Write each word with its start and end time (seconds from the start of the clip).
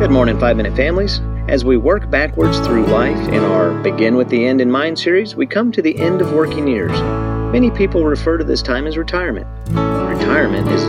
Good 0.00 0.10
morning, 0.10 0.40
Five 0.40 0.56
Minute 0.56 0.74
Families. 0.74 1.20
As 1.46 1.64
we 1.64 1.76
work 1.76 2.10
backwards 2.10 2.58
through 2.58 2.84
life 2.86 3.28
in 3.28 3.38
our 3.44 3.72
Begin 3.80 4.16
with 4.16 4.28
the 4.28 4.44
End 4.44 4.60
in 4.60 4.68
Mind 4.68 4.98
series, 4.98 5.36
we 5.36 5.46
come 5.46 5.70
to 5.70 5.80
the 5.80 5.96
end 5.98 6.20
of 6.20 6.32
working 6.32 6.66
years. 6.66 6.90
Many 7.52 7.70
people 7.70 8.04
refer 8.04 8.36
to 8.36 8.42
this 8.42 8.60
time 8.60 8.88
as 8.88 8.98
retirement. 8.98 9.46
Retirement 9.68 10.68
is, 10.68 10.82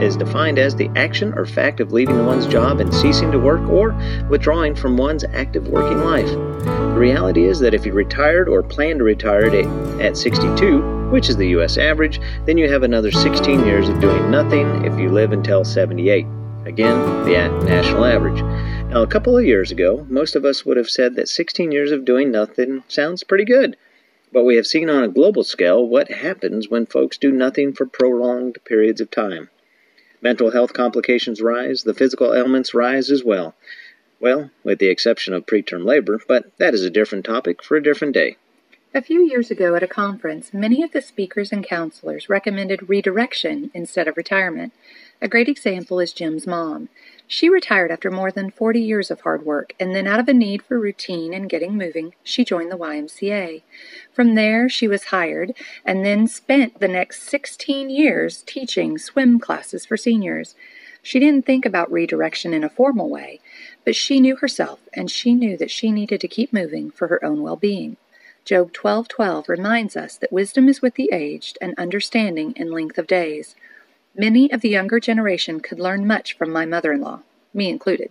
is 0.00 0.16
defined 0.16 0.60
as 0.60 0.76
the 0.76 0.88
action 0.94 1.34
or 1.36 1.44
fact 1.44 1.80
of 1.80 1.92
leaving 1.92 2.24
one's 2.24 2.46
job 2.46 2.78
and 2.78 2.94
ceasing 2.94 3.32
to 3.32 3.38
work 3.38 3.68
or 3.68 3.90
withdrawing 4.30 4.76
from 4.76 4.96
one's 4.96 5.24
active 5.24 5.66
working 5.66 5.98
life. 5.98 6.30
The 6.30 6.96
reality 6.96 7.46
is 7.46 7.58
that 7.58 7.74
if 7.74 7.84
you 7.84 7.92
retired 7.92 8.48
or 8.48 8.62
plan 8.62 8.96
to 8.98 9.04
retire 9.04 9.46
at, 9.46 10.00
at 10.00 10.16
62, 10.16 11.10
which 11.10 11.28
is 11.28 11.36
the 11.36 11.48
U.S. 11.48 11.78
average, 11.78 12.20
then 12.46 12.56
you 12.56 12.70
have 12.70 12.84
another 12.84 13.10
16 13.10 13.66
years 13.66 13.88
of 13.88 14.00
doing 14.00 14.30
nothing 14.30 14.84
if 14.84 14.96
you 15.00 15.10
live 15.10 15.32
until 15.32 15.64
78. 15.64 16.26
Again, 16.64 17.24
the 17.24 17.64
national 17.64 18.04
average. 18.04 18.40
Now, 18.90 19.02
a 19.02 19.06
couple 19.06 19.36
of 19.36 19.44
years 19.44 19.72
ago, 19.72 20.06
most 20.08 20.36
of 20.36 20.44
us 20.44 20.64
would 20.64 20.76
have 20.76 20.88
said 20.88 21.16
that 21.16 21.28
16 21.28 21.72
years 21.72 21.90
of 21.90 22.04
doing 22.04 22.30
nothing 22.30 22.84
sounds 22.86 23.24
pretty 23.24 23.44
good. 23.44 23.76
But 24.32 24.44
we 24.44 24.54
have 24.54 24.66
seen 24.66 24.88
on 24.88 25.02
a 25.02 25.08
global 25.08 25.42
scale 25.42 25.84
what 25.84 26.10
happens 26.10 26.68
when 26.68 26.86
folks 26.86 27.18
do 27.18 27.32
nothing 27.32 27.72
for 27.72 27.84
prolonged 27.84 28.58
periods 28.64 29.00
of 29.00 29.10
time. 29.10 29.50
Mental 30.20 30.52
health 30.52 30.72
complications 30.72 31.42
rise, 31.42 31.82
the 31.82 31.94
physical 31.94 32.32
ailments 32.32 32.72
rise 32.72 33.10
as 33.10 33.24
well. 33.24 33.56
Well, 34.20 34.50
with 34.62 34.78
the 34.78 34.88
exception 34.88 35.34
of 35.34 35.46
preterm 35.46 35.84
labor, 35.84 36.20
but 36.28 36.56
that 36.58 36.74
is 36.74 36.84
a 36.84 36.90
different 36.90 37.24
topic 37.24 37.60
for 37.64 37.76
a 37.76 37.82
different 37.82 38.14
day. 38.14 38.36
A 38.94 39.00
few 39.00 39.22
years 39.22 39.50
ago 39.50 39.74
at 39.74 39.82
a 39.82 39.88
conference, 39.88 40.52
many 40.52 40.82
of 40.82 40.92
the 40.92 41.00
speakers 41.00 41.50
and 41.50 41.64
counselors 41.64 42.28
recommended 42.28 42.90
redirection 42.90 43.70
instead 43.72 44.06
of 44.06 44.18
retirement. 44.18 44.74
A 45.22 45.28
great 45.28 45.48
example 45.48 45.98
is 45.98 46.12
Jim's 46.12 46.46
mom. 46.46 46.90
She 47.26 47.48
retired 47.48 47.90
after 47.90 48.10
more 48.10 48.30
than 48.30 48.50
40 48.50 48.82
years 48.82 49.10
of 49.10 49.22
hard 49.22 49.46
work, 49.46 49.72
and 49.80 49.94
then 49.94 50.06
out 50.06 50.20
of 50.20 50.28
a 50.28 50.34
need 50.34 50.60
for 50.60 50.78
routine 50.78 51.32
and 51.32 51.48
getting 51.48 51.78
moving, 51.78 52.12
she 52.22 52.44
joined 52.44 52.70
the 52.70 52.76
YMCA. 52.76 53.62
From 54.12 54.34
there, 54.34 54.68
she 54.68 54.86
was 54.86 55.04
hired 55.04 55.54
and 55.86 56.04
then 56.04 56.26
spent 56.26 56.78
the 56.78 56.86
next 56.86 57.22
16 57.22 57.88
years 57.88 58.42
teaching 58.42 58.98
swim 58.98 59.40
classes 59.40 59.86
for 59.86 59.96
seniors. 59.96 60.54
She 61.02 61.18
didn't 61.18 61.46
think 61.46 61.64
about 61.64 61.90
redirection 61.90 62.52
in 62.52 62.62
a 62.62 62.68
formal 62.68 63.08
way, 63.08 63.40
but 63.86 63.96
she 63.96 64.20
knew 64.20 64.36
herself 64.36 64.80
and 64.92 65.10
she 65.10 65.32
knew 65.32 65.56
that 65.56 65.70
she 65.70 65.90
needed 65.90 66.20
to 66.20 66.28
keep 66.28 66.52
moving 66.52 66.90
for 66.90 67.08
her 67.08 67.24
own 67.24 67.40
well-being. 67.40 67.96
Job 68.44 68.72
12:12 68.72 69.48
reminds 69.48 69.96
us 69.96 70.16
that 70.16 70.32
wisdom 70.32 70.68
is 70.68 70.82
with 70.82 70.96
the 70.96 71.10
aged 71.12 71.58
and 71.60 71.74
understanding 71.78 72.52
in 72.56 72.72
length 72.72 72.98
of 72.98 73.06
days. 73.06 73.54
Many 74.16 74.50
of 74.50 74.62
the 74.62 74.68
younger 74.68 74.98
generation 74.98 75.60
could 75.60 75.78
learn 75.78 76.06
much 76.06 76.36
from 76.36 76.50
my 76.50 76.66
mother 76.66 76.92
in 76.92 77.00
law, 77.02 77.22
me 77.54 77.68
included. 77.68 78.10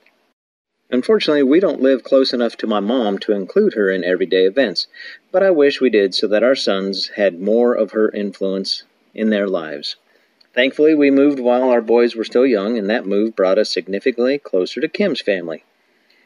Unfortunately, 0.90 1.44
we 1.44 1.60
don't 1.60 1.82
live 1.82 2.04
close 2.04 2.34
enough 2.34 2.56
to 2.58 2.68
my 2.68 2.80
mom 2.80 3.18
to 3.20 3.34
include 3.34 3.74
her 3.74 3.90
in 3.90 4.04
everyday 4.04 4.46
events, 4.46 4.88
but 5.32 5.44
I 5.44 5.52
wish 5.52 5.82
we 5.82 5.90
did 5.90 6.16
so 6.16 6.28
that 6.28 6.44
our 6.44 6.56
sons 6.56 7.12
had 7.16 7.42
more 7.42 7.74
of 7.74 7.92
her 7.92 8.10
influence 8.10 8.84
in 9.14 9.30
their 9.30 9.48
lives. 9.48 9.98
Thankfully, 10.54 10.96
we 10.96 11.12
moved 11.12 11.40
while 11.40 11.70
our 11.70 11.82
boys 11.82 12.16
were 12.16 12.26
still 12.26 12.46
young, 12.46 12.78
and 12.78 12.90
that 12.90 13.06
move 13.06 13.36
brought 13.36 13.58
us 13.58 13.70
significantly 13.70 14.38
closer 14.38 14.82
to 14.82 14.88
Kim's 14.88 15.22
family. 15.22 15.64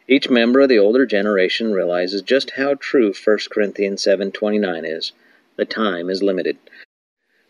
Each 0.08 0.30
member 0.30 0.62
of 0.62 0.70
the 0.70 0.78
older 0.78 1.08
generation 1.08 1.74
realizes 1.74 2.22
just 2.22 2.52
how 2.52 2.76
true 2.76 3.12
1 3.12 3.50
Corinthians 3.50 4.04
7:29 4.04 4.86
is. 4.86 5.14
The 5.56 5.66
time 5.66 6.12
is 6.12 6.22
limited. 6.22 6.58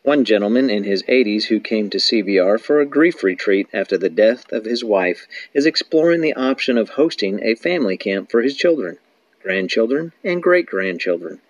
One 0.04 0.24
gentleman 0.24 0.70
in 0.70 0.86
his 0.86 1.04
80s 1.04 1.48
who 1.48 1.60
came 1.60 1.90
to 1.90 1.98
CVR 1.98 2.58
for 2.58 2.80
a 2.80 2.86
grief 2.86 3.24
retreat 3.24 3.68
after 3.74 3.98
the 3.98 4.08
death 4.08 4.50
of 4.54 4.64
his 4.64 4.86
wife 4.86 5.28
is 5.54 5.66
exploring 5.66 6.22
the 6.22 6.36
option 6.36 6.78
of 6.78 6.92
hosting 6.92 7.44
a 7.44 7.56
family 7.56 7.98
camp 7.98 8.32
for 8.32 8.42
his 8.42 8.56
children, 8.56 9.00
grandchildren, 9.44 10.14
and 10.24 10.42
great 10.42 10.66
grandchildren. 10.66 11.42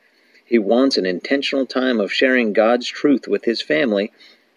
He 0.44 0.58
wants 0.58 0.98
an 0.98 1.06
intentional 1.06 1.68
time 1.68 2.00
of 2.00 2.12
sharing 2.12 2.52
God's 2.52 2.88
truth 2.88 3.28
with 3.28 3.46
his 3.46 3.62
family 3.62 4.12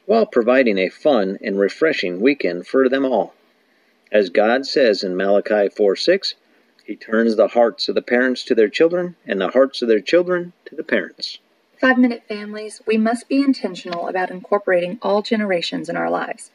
while 0.06 0.25
providing 0.25 0.78
a 0.78 0.89
fun 0.89 1.39
and 1.43 1.59
refreshing 1.59 2.21
weekend 2.21 2.67
for 2.67 2.89
them 2.89 3.05
all. 3.05 3.34
As 4.11 4.31
God 4.31 4.65
says 4.65 5.03
in 5.03 5.17
Malachi 5.17 5.69
4 5.69 5.97
6, 5.97 6.35
He 6.85 6.97
turns 6.97 7.37
the 7.37 7.49
hearts 7.49 7.89
of 7.89 7.95
the 7.95 8.03
parents 8.03 8.43
to 8.45 8.55
their 8.55 8.69
children 8.69 9.17
and 9.27 9.41
the 9.41 9.51
hearts 9.51 9.83
of 9.83 9.89
their 9.89 10.01
children 10.01 10.55
to 10.65 10.75
the 10.75 10.83
parents. 10.83 11.39
Five 11.79 11.99
Minute 11.99 12.25
Families, 12.27 12.81
we 12.87 12.97
must 12.97 13.29
be 13.29 13.43
intentional 13.43 14.09
about 14.09 14.31
incorporating 14.31 14.99
all 15.03 15.23
generations 15.23 15.89
in 15.89 15.97
our 15.97 16.11
lives. 16.11 16.51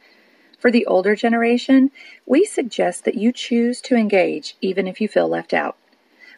For 0.57 0.71
the 0.71 0.85
older 0.85 1.15
generation, 1.15 1.91
we 2.25 2.43
suggest 2.43 3.05
that 3.05 3.15
you 3.15 3.31
choose 3.31 3.81
to 3.81 3.95
engage 3.95 4.57
even 4.59 4.87
if 4.87 4.99
you 4.99 5.07
feel 5.07 5.27
left 5.27 5.53
out. 5.53 5.77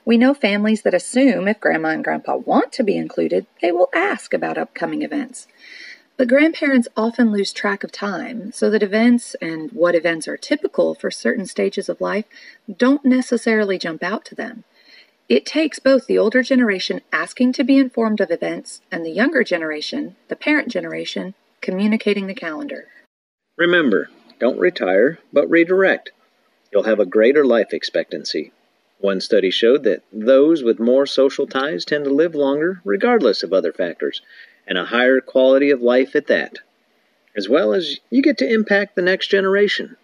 We 0.04 0.18
know 0.18 0.34
families 0.34 0.82
that 0.84 0.94
assume 0.94 1.48
if 1.48 1.60
grandma 1.60 1.90
and 1.90 2.04
grandpa 2.04 2.36
want 2.36 2.72
to 2.74 2.84
be 2.84 2.98
included, 2.98 3.48
they 3.62 3.72
will 3.72 3.90
ask 3.96 4.34
about 4.34 4.58
upcoming 4.58 5.02
events. 5.02 5.48
But 6.18 6.30
grandparents 6.30 6.88
often 6.96 7.32
lose 7.32 7.52
track 7.52 7.84
of 7.84 7.92
time, 7.92 8.54
so 8.54 8.70
that 8.70 8.84
events 8.84 9.36
and 9.42 9.70
what 9.72 9.96
events 9.96 10.28
are 10.28 10.38
typical 10.38 10.96
for 10.96 11.12
certain 11.12 11.46
stages 11.46 11.90
of 11.90 12.00
life 12.00 12.26
don't 12.74 13.04
necessarily 13.04 13.78
jump 13.78 14.02
out 14.02 14.24
to 14.26 14.36
them. 14.36 14.64
It 15.28 15.46
takes 15.46 15.80
both 15.80 16.08
the 16.08 16.18
older 16.18 16.42
generation 16.42 17.02
asking 17.12 17.54
to 17.54 17.64
be 17.64 17.78
informed 17.78 18.22
of 18.22 18.32
events 18.32 18.82
and 18.92 19.06
the 19.06 19.10
younger 19.12 19.44
generation, 19.44 20.16
the 20.30 20.36
parent 20.36 20.70
generation, 20.70 21.34
communicating 21.62 22.28
the 22.28 22.36
calendar. 22.36 22.86
Remember, 23.58 24.10
don't 24.40 24.60
retire, 24.60 25.20
but 25.34 25.50
redirect. 25.50 26.12
You'll 26.72 26.84
have 26.84 27.00
a 27.00 27.06
greater 27.06 27.46
life 27.46 27.74
expectancy. 27.74 28.52
One 29.00 29.20
study 29.20 29.50
showed 29.50 29.84
that 29.84 30.04
those 30.14 30.64
with 30.64 30.80
more 30.80 31.06
social 31.06 31.48
ties 31.48 31.84
tend 31.84 32.06
to 32.06 32.14
live 32.14 32.36
longer, 32.36 32.82
regardless 32.86 33.44
of 33.44 33.52
other 33.52 33.74
factors, 33.74 34.22
and 34.68 34.78
a 34.78 34.86
higher 34.86 35.22
quality 35.22 35.70
of 35.70 35.82
life 35.82 36.16
at 36.16 36.28
that. 36.28 36.60
As 37.36 37.50
well 37.50 37.74
as 37.74 38.00
you 38.10 38.22
get 38.22 38.38
to 38.40 38.52
impact 38.52 38.96
the 38.96 39.02
next 39.02 39.28
generation. 39.28 39.98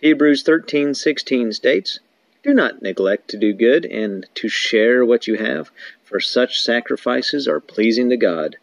Hebrews 0.00 0.42
13:16 0.44 1.52
states, 1.52 2.00
do 2.42 2.54
not 2.54 2.80
neglect 2.80 3.28
to 3.28 3.36
do 3.36 3.52
good 3.52 3.84
and 3.84 4.26
to 4.36 4.48
share 4.48 5.04
what 5.04 5.26
you 5.26 5.34
have, 5.34 5.70
for 6.02 6.20
such 6.20 6.62
sacrifices 6.62 7.46
are 7.46 7.60
pleasing 7.60 8.08
to 8.08 8.16
God. 8.16 8.56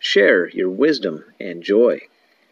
Share 0.00 0.48
your 0.48 0.68
wisdom 0.68 1.24
and 1.38 1.62
joy. 1.62 2.00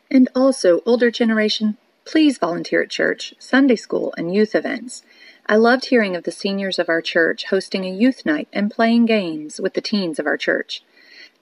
And 0.08 0.28
also, 0.32 0.80
older 0.86 1.10
generation, 1.10 1.76
please 2.04 2.38
volunteer 2.38 2.82
at 2.82 2.90
church, 2.90 3.34
Sunday 3.40 3.74
school, 3.74 4.14
and 4.16 4.32
youth 4.32 4.54
events. 4.54 5.02
I 5.46 5.56
loved 5.56 5.86
hearing 5.86 6.14
of 6.14 6.22
the 6.22 6.30
seniors 6.30 6.78
of 6.78 6.88
our 6.88 7.02
church 7.02 7.46
hosting 7.46 7.84
a 7.84 7.90
youth 7.92 8.24
night 8.24 8.46
and 8.52 8.70
playing 8.70 9.06
games 9.06 9.60
with 9.60 9.74
the 9.74 9.80
teens 9.80 10.20
of 10.20 10.26
our 10.26 10.36
church. 10.36 10.84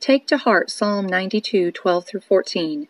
Take 0.01 0.29
to 0.29 0.37
heart 0.37 0.71
Psalm 0.71 1.07
92, 1.07 1.73
12 1.73 2.07
through 2.07 2.21
14. 2.21 2.87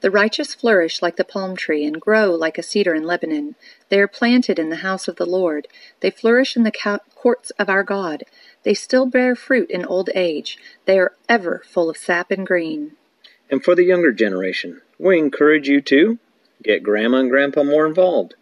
The 0.00 0.12
righteous 0.12 0.54
flourish 0.54 1.02
like 1.02 1.16
the 1.16 1.24
palm 1.24 1.56
tree 1.56 1.84
and 1.84 2.00
grow 2.00 2.30
like 2.30 2.56
a 2.56 2.62
cedar 2.62 2.94
in 2.94 3.02
Lebanon. 3.02 3.56
They 3.88 3.98
are 3.98 4.06
planted 4.06 4.60
in 4.60 4.70
the 4.70 4.76
house 4.76 5.08
of 5.08 5.16
the 5.16 5.26
Lord. 5.26 5.66
They 6.00 6.10
flourish 6.10 6.56
in 6.56 6.62
the 6.62 7.00
courts 7.16 7.50
of 7.58 7.68
our 7.68 7.82
God. 7.82 8.22
They 8.62 8.74
still 8.74 9.06
bear 9.06 9.34
fruit 9.34 9.70
in 9.72 9.84
old 9.84 10.08
age. 10.14 10.56
They 10.84 11.00
are 11.00 11.14
ever 11.28 11.62
full 11.66 11.90
of 11.90 11.96
sap 11.96 12.30
and 12.30 12.46
green. 12.46 12.92
And 13.50 13.64
for 13.64 13.74
the 13.74 13.84
younger 13.84 14.12
generation, 14.12 14.82
we 14.98 15.18
encourage 15.18 15.68
you 15.68 15.80
to 15.80 16.20
get 16.62 16.84
grandma 16.84 17.18
and 17.18 17.30
grandpa 17.30 17.64
more 17.64 17.86
involved. 17.86 18.34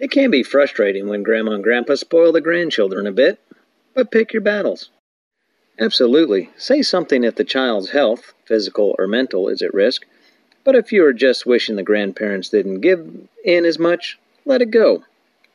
It 0.00 0.10
can 0.10 0.30
be 0.30 0.42
frustrating 0.42 1.08
when 1.08 1.22
grandma 1.22 1.52
and 1.52 1.62
grandpa 1.62 1.94
spoil 1.94 2.32
the 2.32 2.40
grandchildren 2.40 3.06
a 3.06 3.12
bit, 3.12 3.38
but 3.94 4.10
pick 4.10 4.32
your 4.32 4.42
battles. 4.42 4.90
Absolutely. 5.80 6.50
Say 6.56 6.82
something 6.82 7.24
if 7.24 7.36
the 7.36 7.44
child's 7.44 7.90
health, 7.90 8.34
physical 8.44 8.94
or 8.98 9.06
mental, 9.06 9.48
is 9.48 9.62
at 9.62 9.74
risk 9.74 10.04
but 10.64 10.74
if 10.74 10.92
you 10.92 11.04
are 11.04 11.12
just 11.12 11.46
wishing 11.46 11.76
the 11.76 11.82
grandparents 11.82 12.50
didn't 12.50 12.80
give 12.80 13.26
in 13.44 13.64
as 13.64 13.78
much, 13.78 14.18
let 14.44 14.62
it 14.62 14.70
go. 14.70 15.04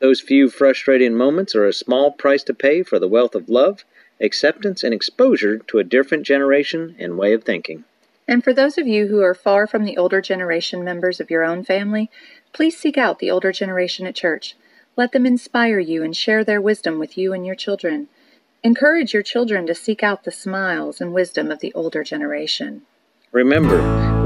Those 0.00 0.20
few 0.20 0.50
frustrating 0.50 1.14
moments 1.14 1.54
are 1.54 1.66
a 1.66 1.72
small 1.72 2.10
price 2.10 2.42
to 2.44 2.54
pay 2.54 2.82
for 2.82 2.98
the 2.98 3.08
wealth 3.08 3.34
of 3.34 3.48
love, 3.48 3.84
acceptance, 4.20 4.82
and 4.82 4.92
exposure 4.92 5.58
to 5.58 5.78
a 5.78 5.84
different 5.84 6.26
generation 6.26 6.96
and 6.98 7.16
way 7.16 7.32
of 7.32 7.44
thinking. 7.44 7.84
And 8.28 8.42
for 8.42 8.52
those 8.52 8.76
of 8.76 8.88
you 8.88 9.06
who 9.06 9.22
are 9.22 9.34
far 9.34 9.66
from 9.66 9.84
the 9.84 9.96
older 9.96 10.20
generation 10.20 10.82
members 10.82 11.20
of 11.20 11.30
your 11.30 11.44
own 11.44 11.62
family, 11.62 12.10
please 12.52 12.76
seek 12.76 12.98
out 12.98 13.20
the 13.20 13.30
older 13.30 13.52
generation 13.52 14.06
at 14.06 14.16
church. 14.16 14.56
Let 14.96 15.12
them 15.12 15.24
inspire 15.24 15.78
you 15.78 16.02
and 16.02 16.16
share 16.16 16.42
their 16.42 16.60
wisdom 16.60 16.98
with 16.98 17.16
you 17.16 17.32
and 17.32 17.46
your 17.46 17.54
children. 17.54 18.08
Encourage 18.66 19.14
your 19.14 19.22
children 19.22 19.64
to 19.68 19.76
seek 19.76 20.02
out 20.02 20.24
the 20.24 20.32
smiles 20.32 21.00
and 21.00 21.14
wisdom 21.14 21.52
of 21.52 21.60
the 21.60 21.72
older 21.74 22.02
generation. 22.02 22.82
Remember, 23.30 23.76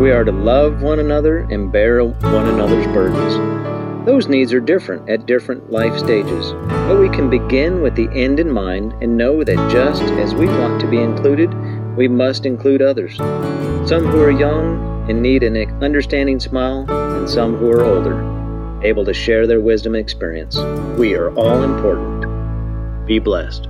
we 0.01 0.11
are 0.13 0.25
to 0.25 0.33
love 0.33 0.81
one 0.81 0.99
another 0.99 1.41
and 1.41 1.71
bear 1.71 2.03
one 2.03 2.49
another's 2.49 2.87
burdens. 2.87 4.07
Those 4.07 4.29
needs 4.29 4.55
are 4.55 4.61
different 4.61 5.11
at 5.11 5.27
different 5.27 5.71
life 5.71 5.95
stages, 5.99 6.53
but 6.71 6.99
we 6.99 7.11
can 7.11 7.29
begin 7.29 7.83
with 7.83 7.97
the 7.97 8.09
end 8.15 8.41
in 8.41 8.51
mind 8.51 8.95
and 9.03 9.15
know 9.15 9.45
that 9.45 9.71
just 9.71 10.05
as 10.05 10.35
we 10.35 10.47
want 10.47 10.81
to 10.81 10.89
be 10.89 11.03
included, 11.03 11.53
we 11.95 12.09
must 12.09 12.47
include 12.47 12.81
others. 12.81 13.19
Some 13.87 14.07
who 14.07 14.23
are 14.23 14.31
young 14.31 15.11
and 15.11 15.21
need 15.21 15.43
an 15.43 15.55
understanding 15.85 16.41
smile, 16.41 16.87
and 16.89 17.29
some 17.29 17.57
who 17.57 17.71
are 17.71 17.85
older. 17.85 18.25
able 18.83 19.05
to 19.05 19.13
share 19.13 19.47
their 19.47 19.61
wisdom 19.61 19.95
and 19.95 20.01
experience. 20.01 20.57
We 20.97 21.13
are 21.13 21.31
all 21.35 21.63
important. 21.63 23.07
Be 23.07 23.19
blessed. 23.19 23.69